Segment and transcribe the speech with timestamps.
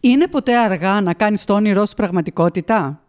[0.00, 3.04] Είναι ποτέ αργά να κάνεις το όνειρό σου πραγματικότητα;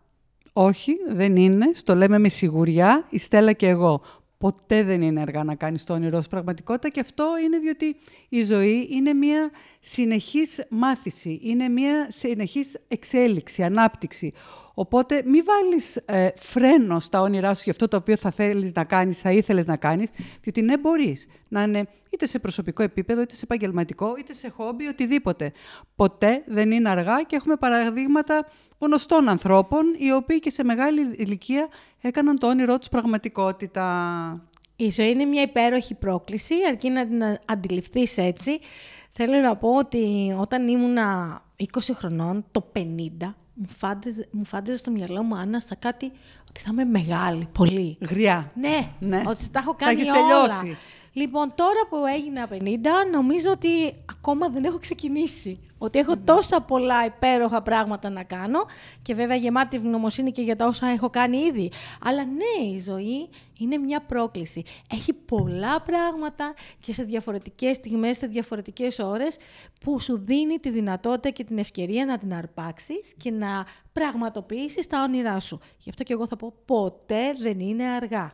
[0.53, 1.71] Όχι, δεν είναι.
[1.73, 4.01] Στο λέμε με σιγουριά η Στέλλα και εγώ.
[4.37, 7.95] Ποτέ δεν είναι αργά να κάνεις το όνειρό σου πραγματικότητα και αυτό είναι διότι
[8.29, 14.33] η ζωή είναι μια συνεχής μάθηση, είναι μια συνεχής εξέλιξη, ανάπτυξη.
[14.73, 18.83] Οπότε μη βάλεις ε, φρένο στα όνειρά σου για αυτό το οποίο θα θέλεις να
[18.83, 20.09] κάνεις, θα ήθελες να κάνεις,
[20.41, 24.87] διότι ναι μπορείς να είναι είτε σε προσωπικό επίπεδο, είτε σε επαγγελματικό, είτε σε χόμπι,
[24.87, 25.51] οτιδήποτε.
[25.95, 28.47] Ποτέ δεν είναι αργά και έχουμε παραδείγματα
[28.79, 31.67] γνωστών ανθρώπων, οι οποίοι και σε μεγάλη ηλικία
[32.01, 33.85] έκαναν το όνειρό τους πραγματικότητα.
[34.75, 38.59] Η ζωή είναι μια υπέροχη πρόκληση, αρκεί να την αντιληφθείς έτσι.
[39.09, 44.91] Θέλω να πω ότι όταν ήμουνα 20 χρονών, το 50, μου φάνταζε, μου φάνταζε στο
[44.91, 46.11] μυαλό μου, Άννα, σαν κάτι
[46.49, 47.97] ότι θα είμαι μεγάλη, πολύ.
[48.01, 48.51] Γριά.
[48.55, 49.23] Ναι, Ναι.
[49.27, 50.17] ότι τα έχω κάνει έχεις όλα.
[50.27, 50.77] τελειώσει.
[51.13, 52.55] Λοιπόν, τώρα που έγινα 50,
[53.11, 53.67] νομίζω ότι
[54.21, 55.59] ακόμα δεν έχω ξεκινήσει.
[55.77, 58.59] Ότι έχω τόσα πολλά υπέροχα πράγματα να κάνω
[59.01, 61.71] και βέβαια γεμάτη ευγνωμοσύνη και για τα όσα έχω κάνει ήδη.
[62.01, 64.63] Αλλά ναι, η ζωή είναι μια πρόκληση.
[64.93, 69.37] Έχει πολλά πράγματα και σε διαφορετικές στιγμές, σε διαφορετικές ώρες
[69.79, 75.03] που σου δίνει τη δυνατότητα και την ευκαιρία να την αρπάξεις και να πραγματοποιήσεις τα
[75.03, 75.59] όνειρά σου.
[75.77, 78.33] Γι' αυτό και εγώ θα πω ποτέ δεν είναι αργά.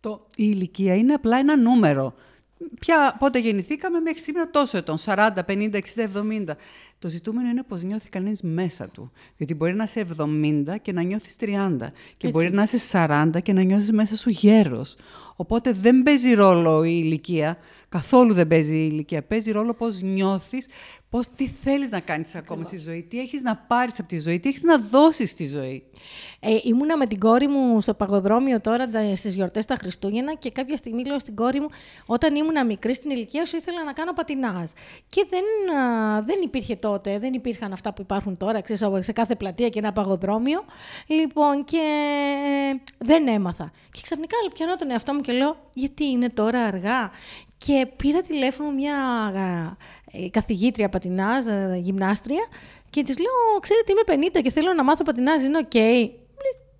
[0.00, 2.14] Το, η ηλικία είναι απλά ένα νούμερο.
[2.78, 6.56] Ποια, πότε γεννηθήκαμε μέχρι σήμερα τόσο ετών, 40, 50, 60, 70.
[6.98, 9.10] Το ζητούμενο είναι πώς νιώθει κανείς μέσα του.
[9.36, 11.92] Διότι μπορεί να είσαι 70 και να νιώθεις 30.
[12.16, 14.96] Και μπορεί να είσαι 40 και να νιώθεις μέσα σου γέρος.
[15.36, 17.58] Οπότε δεν παίζει ρόλο η ηλικία.
[17.88, 19.22] Καθόλου δεν παίζει η ηλικία.
[19.22, 20.66] Παίζει ρόλο πώς νιώθεις,
[21.10, 24.40] πώς, τι θέλεις να κάνεις ακόμα στη ζωή, τι έχεις να πάρεις από τη ζωή,
[24.40, 25.82] τι έχεις να δώσεις στη ζωή.
[26.40, 30.76] Ε, ήμουνα με την κόρη μου στο παγοδρόμιο τώρα στις γιορτές τα Χριστούγεννα και κάποια
[30.76, 31.68] στιγμή λέω στην κόρη μου,
[32.06, 34.70] όταν ήμουνα μικρή στην ηλικία σου, ήθελα να κάνω πατινάζ.
[35.08, 39.34] Και δεν, α, δεν υπήρχε τότε, δεν υπήρχαν αυτά που υπάρχουν τώρα, ξέρεις, σε κάθε
[39.34, 40.64] πλατεία και ένα παγοδρόμιο.
[41.06, 41.76] Λοιπόν, και
[42.72, 43.70] ε, δεν έμαθα.
[43.90, 47.10] Και ξαφνικά πιανώ τον εαυτό μου και λέω, γιατί είναι τώρα αργά;
[47.56, 49.76] Και πήρα τηλέφωνο μια α,
[50.12, 52.46] ε, καθηγήτρια πατινάζ, ε, γυμνάστρια,
[52.90, 55.74] και της λέω: Ξέρετε, είμαι 50 και θέλω να μάθω πατινάζ, είναι οκ.
[55.74, 56.23] Λέει,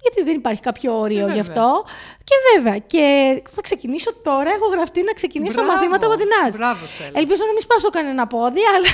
[0.04, 1.40] Γιατί δεν υπάρχει κάποιο όριο Ε, γι' βέβαια.
[1.62, 1.84] αυτό.
[2.24, 3.04] Και βέβαια, και
[3.48, 4.50] θα ξεκινήσω τώρα.
[4.50, 5.72] Έχω γραφτεί να ξεκινήσω Μπράβο.
[5.72, 6.54] μαθήματα πατινάζ.
[6.56, 7.10] Μπράβο, Στέλλα.
[7.14, 8.88] Ελπίζω να μην σπάσω κανένα πόδι, αλλά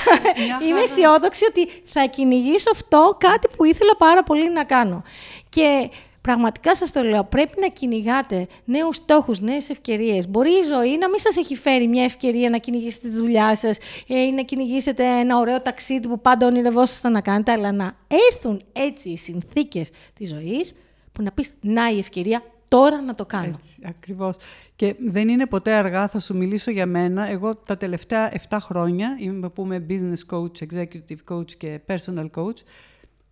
[0.45, 0.81] Μια είμαι χαρά.
[0.81, 5.03] αισιόδοξη ότι θα κυνηγήσω αυτό κάτι που ήθελα πάρα πολύ να κάνω.
[5.49, 5.89] Και
[6.21, 10.27] Πραγματικά σας το λέω, πρέπει να κυνηγάτε νέους στόχους, νέες ευκαιρίες.
[10.29, 13.77] Μπορεί η ζωή να μην σας έχει φέρει μια ευκαιρία να κυνηγήσετε τη δουλειά σας
[14.07, 17.95] ε, ή να κυνηγήσετε ένα ωραίο ταξίδι που πάντα ονειρευόσασταν να κάνετε, αλλά να
[18.31, 20.73] έρθουν έτσι οι συνθήκες της ζωής
[21.11, 23.55] που να πεις «Να η ευκαιρία, τώρα να το κάνω».
[23.57, 24.35] Έτσι, ακριβώς.
[24.75, 27.29] Και δεν είναι ποτέ αργά, θα σου μιλήσω για μένα.
[27.29, 32.57] Εγώ τα τελευταία 7 χρόνια είμαι που είμαι business coach, executive coach και personal coach.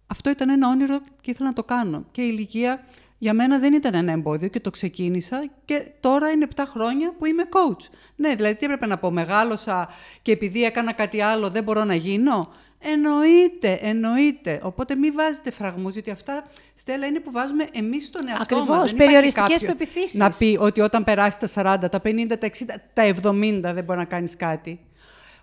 [0.08, 2.06] Αυτό ήταν ένα όνειρο και ήθελα να το κάνω.
[2.12, 2.84] Και η ηλικία
[3.18, 7.26] για μένα δεν ήταν ένα εμπόδιο και το ξεκίνησα και τώρα είναι 7 χρόνια που
[7.26, 7.86] είμαι coach.
[8.16, 9.90] Ναι, δηλαδή τι έπρεπε να πω, μεγάλωσα
[10.22, 12.52] και επειδή έκανα κάτι άλλο δεν μπορώ να γίνω;
[12.82, 14.60] Εννοείται, εννοείται.
[14.64, 16.44] Οπότε μην βάζετε φραγμούς, γιατί αυτά,
[16.76, 18.64] Στέλλα, είναι που βάζουμε εμείς στον εαυτό μας.
[18.64, 20.20] Ακριβώς, Δεν υπάρχει περιοριστικές κάποιο πεποιθήσεις.
[20.20, 24.00] Να πει ότι όταν περάσει τα 40, τα 50, τα 60, τα 70 δεν μπορεί
[24.00, 24.80] να κάνεις κάτι.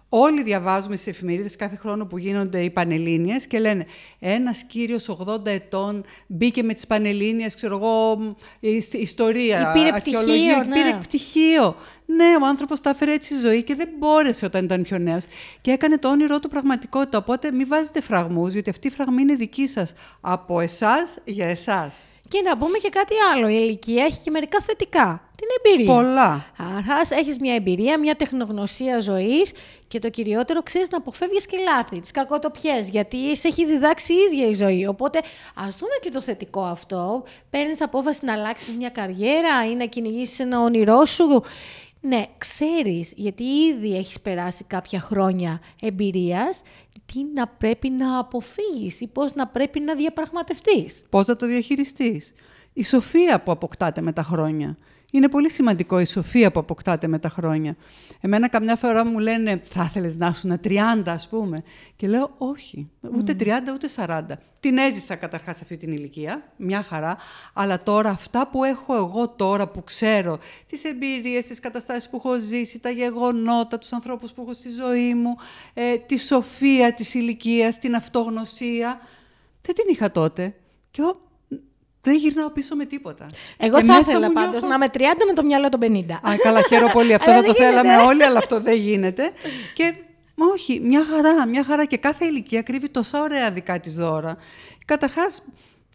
[0.09, 3.87] Όλοι διαβάζουμε στις εφημερίδες κάθε χρόνο που γίνονται οι Πανελλήνιες και λένε
[4.19, 9.91] ένας κύριος 80 ετών μπήκε με τις Πανελλήνιες, ξέρω εγώ, μ, η- ιστορία, Ή πήρε
[9.93, 10.99] αρχαιολογία, πτυχίο, πήρε ναι.
[11.00, 11.77] πτυχίο.
[12.06, 15.25] Ναι, ο άνθρωπος τα έφερε έτσι στη ζωή και δεν μπόρεσε όταν ήταν πιο νέος.
[15.61, 17.19] Και έκανε το όνειρό του πραγματικότητα.
[17.19, 19.92] Οπότε μην βάζετε φραγμούς, γιατί αυτή η φραγμή είναι δική σας.
[20.21, 21.95] Από εσάς για εσάς.
[22.28, 23.48] Και να πούμε και κάτι άλλο.
[23.48, 25.31] Η ηλικία έχει και μερικά θετικά.
[25.47, 25.95] Την εμπειρία.
[25.95, 26.47] Πολλά.
[26.57, 29.53] Άρα, έχεις μια εμπειρία, μια τεχνογνωσία ζωής
[29.89, 34.16] και το κυριότερο ξέρεις να αποφεύγεις και λάθη, τις κακοτοπιές, γιατί σε έχει διδάξει η
[34.16, 34.87] ίδια η ζωή.
[34.87, 35.21] Οπότε,
[35.54, 37.25] ας δούμε και το θετικό αυτό.
[37.51, 41.43] Παίρνεις απόφαση να αλλάξεις μια καριέρα ή να κυνηγήσεις ένα όνειρό σου.
[42.01, 46.63] Ναι, ξέρεις, γιατί ήδη έχεις περάσει κάποια χρόνια εμπειρίας,
[47.07, 51.03] τι να πρέπει να αποφύγεις ή πώς να πρέπει να διαπραγματευτείς.
[51.10, 52.33] Πώς θα το διαχειριστείς.
[52.72, 54.77] Η σοφία που αποκτάτε με τα χρόνια.
[55.13, 57.77] Είναι πολύ σημαντικό η σοφία που αποκτάτε με τα χρόνια.
[58.21, 61.63] Εμένα καμιά φορά μου λένε, θα ήθελες να ήσουν 30 ας πούμε.
[61.97, 64.23] Και λέω, όχι, ούτε 30 ούτε 40.
[64.61, 67.17] Την έζησα καταρχάς αυτή την ηλικία, μια χαρά.
[67.53, 72.39] Αλλά τώρα αυτά που έχω εγώ τώρα που ξέρω, τις εμπειρίες, τις καταστάσεις που έχω
[72.39, 75.35] ζήσει, τα γεγονότα, τους ανθρώπους που έχω στη ζωή μου,
[75.75, 79.01] ε, τη σοφία της ηλικίας, την αυτογνωσία,
[79.61, 80.55] δεν την είχα τότε.
[80.91, 81.03] Και
[82.11, 83.27] δεν γυρνάω πίσω με τίποτα.
[83.57, 84.67] Εγώ θα ήθελα πάντως νιώθω...
[84.67, 85.87] να είμαι 30 με το μυαλό των 50.
[86.11, 87.15] Α, καλά, χαίρομαι πολύ.
[87.19, 89.31] αυτό θα το θέλαμε όλοι, αλλά αυτό δεν γίνεται.
[89.75, 89.95] Και
[90.35, 91.85] όχι, μια χαρά, μια χαρά.
[91.85, 94.37] Και κάθε ηλικία κρύβει τόσο ωραία δικά της δώρα.
[94.85, 95.43] Καταρχάς,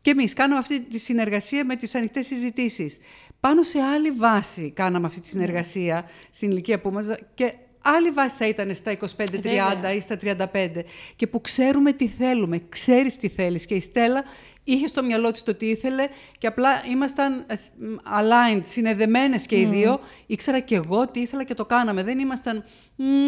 [0.02, 2.98] και εμείς κάναμε αυτή τη συνεργασία με τις ανοιχτές συζητήσεις.
[3.40, 7.08] Πάνω σε άλλη βάση κάναμε αυτή τη συνεργασία στην ηλικία που μας...
[7.34, 10.82] Και άλλη βάση θα ήταν στα 25-30 ή στα 35
[11.16, 14.24] και που ξέρουμε τι θέλουμε, ξέρεις τι θέλεις και η Στέλλα
[14.64, 17.56] είχε στο μυαλό της το τι ήθελε και απλά ήμασταν ε,
[18.18, 20.00] aligned, συνεδεμένες και οι δύο.
[20.26, 22.04] Ήξερα και εγώ τι ήθελα και το κάναμε.
[22.04, 22.64] Δεν ήμασταν,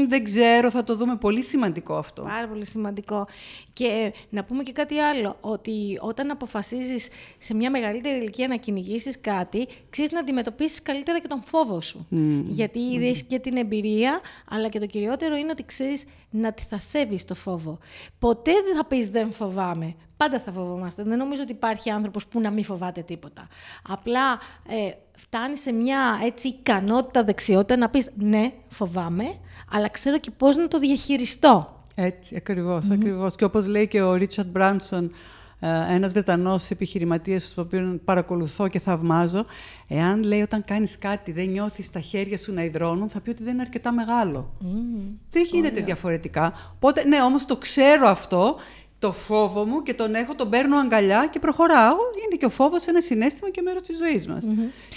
[0.08, 1.16] δεν ξέρω, θα το δούμε.
[1.16, 2.22] Πολύ σημαντικό αυτό.
[2.22, 3.28] Πάρα πολύ σημαντικό.
[3.74, 7.08] Και να πούμε και κάτι άλλο, ότι όταν αποφασίζεις
[7.38, 12.08] σε μια μεγαλύτερη ηλικία να κυνηγήσεις κάτι, ξέρεις να αντιμετωπίσεις καλύτερα και τον φόβο σου.
[12.46, 13.18] Γιατί mm.
[13.28, 17.36] και την εμπειρία, αλλά και το κυριότερο είναι ότι ξέρεις να τη θα σέβεις το
[17.36, 17.78] φόβο.
[18.20, 19.96] Ποτέ δεν θα πεις δεν φοβάμαι.
[20.24, 21.04] Πάντα θα φοβόμαστε.
[21.04, 23.48] Δεν νομίζω ότι υπάρχει άνθρωπος που να μην φοβάται τίποτα.
[23.90, 29.24] Απλά ε, φτάνει σε μια έτσι ικανότητα, δεξιότητα να πεις ναι, φοβάμαι,
[29.72, 31.84] αλλά ξέρω και πώς να το διαχειριστώ.
[31.96, 33.36] Έτσι, ακριβώς, ακριβώς.
[33.36, 35.12] Και όπως λέει και ο Ρίτσαρντ Μπράνσον,
[35.60, 39.46] ε, ένας Βρετανός επιχειρηματίας, τον οποίο παρακολουθώ και θαυμάζω,
[39.88, 43.44] εάν λέει όταν κάνεις κάτι δεν νιώθεις τα χέρια σου να υδρώνουν, θα πει ότι
[43.44, 44.54] δεν είναι αρκετά μεγάλο.
[45.30, 46.54] Δεν γίνεται διαφορετικά.
[46.76, 48.56] Οπότε, ναι, όμως το ξέρω αυτό
[49.04, 51.96] το φόβο μου και τον έχω, τον παίρνω αγκαλιά και προχωράω.
[52.26, 54.44] Είναι και ο φόβος ένα συνέστημα και μέρος της ζωής μας.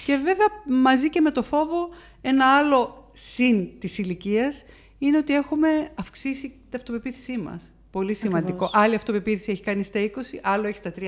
[0.07, 1.89] Και βέβαια μαζί και με το φόβο
[2.21, 4.65] ένα άλλο συν της ηλικίας
[4.99, 7.73] είναι ότι έχουμε αυξήσει την αυτοπεποίθησή μας.
[7.97, 8.65] Πολύ σημαντικό.
[8.65, 8.85] Ακριβώς.
[8.85, 10.07] Άλλη αυτοπεποίθηση έχει κάνει στα 20,
[10.43, 11.03] άλλο έχει στα 30.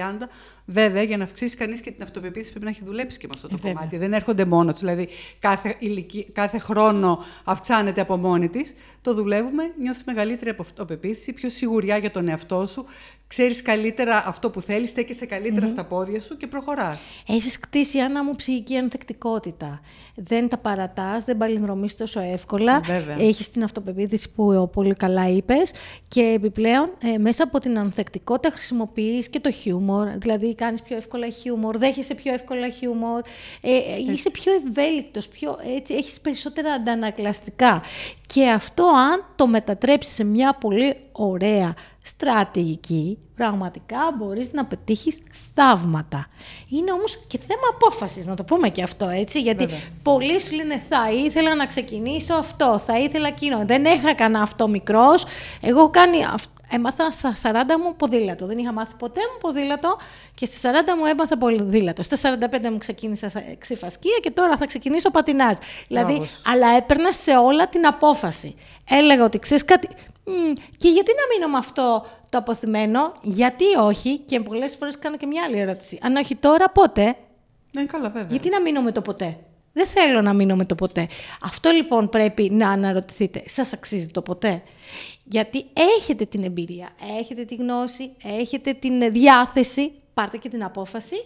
[0.64, 3.48] Βέβαια, για να αυξήσεις κανείς και την αυτοπεποίθηση πρέπει να έχει δουλέψει και με αυτό
[3.48, 3.96] το ε, κομμάτι.
[3.96, 4.80] Δεν έρχονται μόνος του.
[4.80, 5.08] Δηλαδή,
[5.38, 8.74] κάθε, ηλικία, κάθε χρόνο αυξάνεται από μόνη της.
[9.02, 12.84] Το δουλεύουμε, νιώθεις μεγαλύτερη αυτοπεποίθηση, πιο σιγουριά για τον εαυτό σου,
[13.28, 15.26] ξέρεις καλύτερα αυτό που θέλεις, στέκεσαι
[15.68, 16.98] στα πόδια σου και προχωράς.
[17.26, 19.80] Έχεις κτίσει, Άννα μου, ψυχική ανθεκτικότητα.
[20.14, 22.80] Δεν τα παρατάς, δεν παλινδρομείς τόσο εύκολα.
[22.80, 23.16] Βέβαια.
[23.18, 25.72] Έχεις την αυτοπεποίθηση που πολύ καλά είπες
[26.08, 31.28] και επιπλέον ε, μέσα από την ανθεκτικότητα χρησιμοποιείς και το χιούμορ, δηλαδή κάνεις πιο εύκολα
[31.28, 33.22] χιούμορ, δέχεσαι πιο εύκολα χιούμορ,
[33.60, 37.82] ε, ε είσαι πιο ευέλικτος, πιο, έτσι, έχεις περισσότερα αντανακλαστικά.
[38.26, 41.74] Και αυτό αν το μετατρέψεις σε μια πολύ ωραία
[42.08, 45.22] στρατηγική, πραγματικά μπορείς να πετύχεις
[45.54, 46.26] θαύματα.
[46.68, 49.80] Είναι όμως και θέμα απόφασης, να το πούμε και αυτό, έτσι, γιατί Βέβαια.
[50.02, 53.64] πολλοί σου λένε θα ήθελα να ξεκινήσω αυτό, θα ήθελα εκείνο.
[53.64, 55.24] Δεν είχα κανένα αυτό μικρός,
[55.60, 56.16] εγώ κάνει
[56.70, 57.52] Έμαθα στα 40
[57.84, 58.46] μου ποδήλατο.
[58.46, 59.96] Δεν είχα μάθει ποτέ μου ποδήλατο
[60.34, 62.02] και στα 40 μου έμαθα ποδήλατο.
[62.02, 65.56] Στα 45 μου ξεκίνησα ξυφασκία και τώρα θα ξεκινήσω πατινάζ.
[65.88, 68.54] Δηλαδή, αλλά έπαιρνα σε όλα την απόφαση.
[68.90, 69.88] Έλεγα ότι ξέρεις κάτι,
[70.76, 75.26] και γιατί να μείνω με αυτό το αποθυμένο, γιατί όχι, και πολλές φορές κάνω και
[75.26, 75.98] μια άλλη ερώτηση.
[76.02, 77.16] Αν όχι τώρα, πότε;
[77.72, 78.28] Ναι, καλά, βέβαια.
[78.30, 79.38] Γιατί να μείνω με το ποτέ;
[79.72, 81.08] Δεν θέλω να μείνω με το ποτέ.
[81.42, 83.42] Αυτό λοιπόν πρέπει να αναρωτηθείτε.
[83.46, 84.62] Σας αξίζει το ποτέ;
[85.24, 85.64] Γιατί
[85.98, 86.88] έχετε την εμπειρία,
[87.20, 89.92] έχετε τη γνώση, έχετε την διάθεση.
[90.14, 91.16] Πάρτε και την απόφαση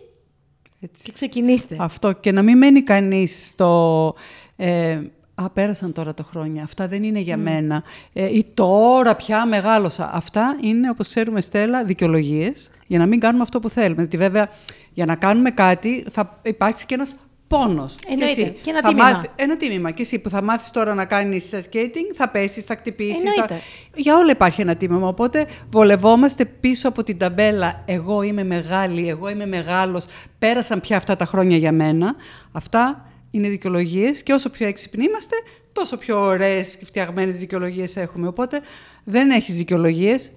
[0.80, 1.02] Έτσι.
[1.02, 1.76] και ξεκινήστε.
[1.78, 4.14] Αυτό και να μην μένει κανείς στο...
[4.56, 5.00] Ε,
[5.34, 6.62] Α, πέρασαν τώρα τα χρόνια.
[6.62, 7.82] Αυτά δεν είναι για μένα.
[8.12, 10.10] Ε, ή τώρα πια μεγάλωσα.
[10.12, 14.00] Αυτά είναι, όπως ξέρουμε, Στέλλα, δικαιολογίες για να μην κάνουμε αυτό που θέλουμε.
[14.00, 14.48] Γιατί βέβαια,
[14.92, 17.16] για να κάνουμε κάτι, θα υπάρξει και ένας
[17.48, 17.94] πόνος.
[18.08, 18.42] Εννοείται.
[18.42, 19.10] Και, και ένα τίμημα.
[19.10, 19.90] Μάθει, ένα τίμημα.
[19.90, 23.34] Και εσύ που θα μάθεις τώρα να κάνεις skating, θα πέσεις, θα χτυπήσεις.
[23.34, 23.60] Θα...
[23.94, 25.08] Για όλα υπάρχει ένα τίμημα.
[25.08, 30.06] Οπότε βολευόμαστε πίσω από την ταμπέλα «εγώ είμαι μεγάλη», «εγώ είμαι μεγάλος»,
[30.38, 32.14] πέρασαν πια αυτά τα χρόνια για μένα.
[32.52, 35.36] Αυτά είναι δικαιολογίες και όσο πιο έξυπνοι είμαστε,
[35.72, 38.26] τόσο πιο ωραίες και φτιαγμένες δικαιολογίες έχουμε.
[38.26, 38.60] Οπότε
[39.04, 40.32] δεν έχεις δικαιολογίες.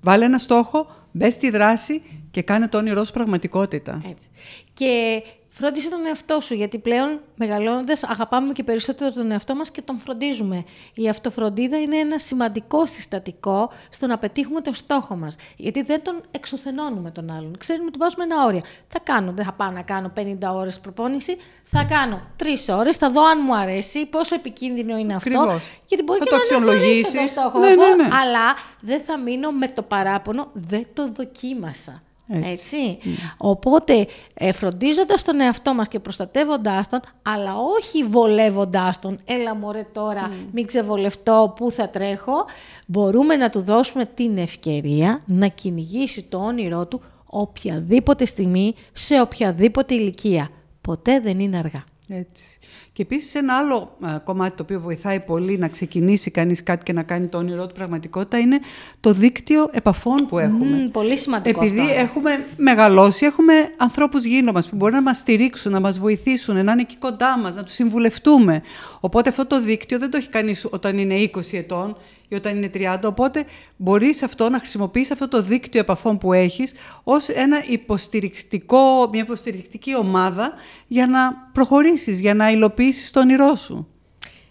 [0.00, 4.02] Βάλε ένα στόχο, μπες στη δράση και κάνε το όνειρό σου πραγματικότητα.
[4.10, 4.28] Έτσι.
[4.72, 9.82] Και Φρόντισε τον εαυτό σου, γιατί πλέον μεγαλώνοντας αγαπάμε και περισσότερο τον εαυτό μας και
[9.82, 10.64] τον φροντίζουμε.
[10.94, 15.36] Η αυτοφροντίδα είναι ένα σημαντικό συστατικό στο να πετύχουμε τον στόχο μας.
[15.56, 17.56] Γιατί δεν τον εξουθενώνουμε τον άλλον.
[17.58, 18.60] Ξέρουμε ότι βάζουμε ένα όριο.
[18.88, 23.10] Θα κάνω, δεν θα πάω να κάνω 50 ώρες προπόνηση, θα κάνω 3 ώρες, θα
[23.10, 25.60] δω αν μου αρέσει, πόσο επικίνδυνο είναι αυτό.
[25.86, 28.08] Γιατί μπορεί θα και το να το στόχο ναι, ναι, ναι.
[28.20, 32.02] Αλλά δεν θα μείνω με το παράπονο, δεν το δοκίμασα.
[32.30, 32.98] Έτσι.
[33.36, 39.86] Οπότε, ε, φροντίζοντας τον εαυτό μας και προστατεύοντάς τον, αλλά όχι βολεύοντάς τον, έλα μωρέ
[39.92, 42.44] τώρα, μην ξεβολευτώ, πού θα τρέχω,
[42.86, 49.94] μπορούμε να του δώσουμε την ευκαιρία να κυνηγήσει το όνειρό του οποιαδήποτε στιγμή, σε οποιαδήποτε
[49.94, 50.50] ηλικία.
[50.80, 51.84] Ποτέ δεν είναι αργά.
[52.12, 52.58] Έτσι.
[52.92, 56.92] Και επίσης ένα άλλο α, κομμάτι το οποίο βοηθάει πολύ να ξεκινήσει κανείς κάτι και
[56.92, 58.58] να κάνει το όνειρό του πραγματικότητα είναι
[59.00, 60.82] το δίκτυο επαφών που έχουμε.
[60.84, 61.94] Μμ, πολύ σημαντικό Επειδή αυτό.
[61.94, 66.72] έχουμε μεγαλώσει, έχουμε ανθρώπους γύρω μας που μπορεί να μας στηρίξουν, να μας βοηθήσουν, να
[66.72, 68.62] είναι εκεί κοντά μας, να τους συμβουλευτούμε.
[69.00, 71.96] Οπότε αυτό το δίκτυο δεν το έχει κανείς όταν είναι 20 ετών
[72.30, 72.98] ή όταν είναι 30.
[73.04, 73.44] Οπότε
[73.76, 76.72] μπορείς αυτό να χρησιμοποιήσει αυτό το δίκτυο επαφών που έχεις
[77.04, 80.52] ως ένα υποστηρικτικό, μια υποστηρικτική ομάδα
[80.86, 83.88] για να προχωρήσεις, για να υλοποιήσεις το όνειρό σου.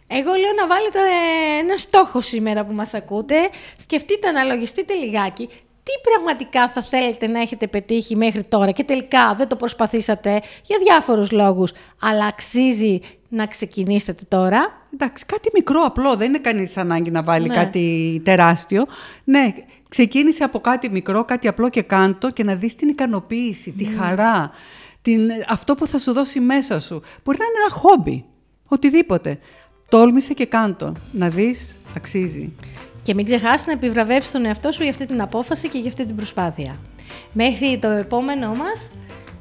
[0.08, 3.36] Εγώ λέω να βάλετε ε, ένα στόχο σήμερα που μας ακούτε.
[3.78, 5.50] Σκεφτείτε, αναλογιστείτε λιγάκι.
[5.90, 10.30] Τι πραγματικά θα θέλετε να έχετε πετύχει μέχρι τώρα και τελικά δεν το προσπαθήσατε
[10.64, 14.88] για διάφορους λόγους, αλλά αξίζει να ξεκινήσετε τώρα.
[14.94, 17.54] Εντάξει, κάτι μικρό απλό, δεν είναι κανείς ανάγκη να βάλει Ναι.
[17.56, 18.86] κάτι τεράστιο.
[19.24, 19.54] Ναι,
[19.90, 24.52] ξεκίνησε από κάτι μικρό, κάτι απλό και κάντο και να δεις την ικανοποίηση, τη χαρά,
[25.02, 27.02] την, αυτό που θα σου δώσει μέσα σου.
[27.24, 28.26] Μπορεί να είναι ένα χόμπι,
[28.68, 29.40] οτιδήποτε.
[29.90, 32.56] Τόλμησε και κάντο, να δεις αξίζει.
[33.04, 36.06] Και μην ξεχάσεις να επιβραβεύσεις τον εαυτό σου για αυτή την απόφαση και για αυτή
[36.06, 36.76] την προσπάθεια.
[37.32, 38.90] Μέχρι το επόμενό μας,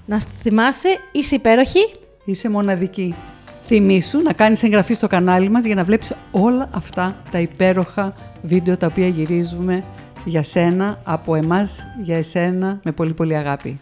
[0.06, 1.94] να θυμάσαι, είσαι υπέροχη.
[2.24, 3.14] Είσαι μοναδική.
[3.66, 8.76] Θυμήσου να κάνεις εγγραφή στο κανάλι μας για να βλέπεις όλα αυτά τα υπέροχα βίντεο
[8.76, 9.84] τα οποία γυρίζουμε
[10.24, 13.80] για σένα, από εμάς, για εσένα, με πολύ πολύ αγάπη.